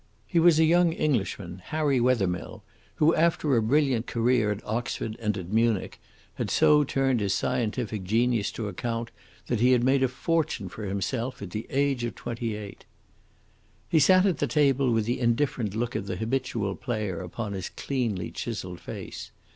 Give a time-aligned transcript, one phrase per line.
[0.25, 2.63] He was a young Englishman, Harry Wethermill,
[2.95, 5.99] who, after a brilliant career at Oxford and at Munich,
[6.33, 9.11] had so turned his scientific genius to account
[9.45, 12.83] that he had made a fortune for himself at the age of twenty eight.
[13.89, 17.69] He sat at the table with the indifferent look of the habitual player upon his
[17.69, 19.29] cleanly chiselled face.